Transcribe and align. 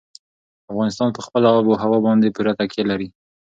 افغانستان 0.71 1.09
په 1.13 1.21
خپله 1.25 1.47
آب 1.57 1.65
وهوا 1.67 1.99
باندې 2.05 2.33
پوره 2.35 2.51
تکیه 2.59 2.85
لري. 2.91 3.09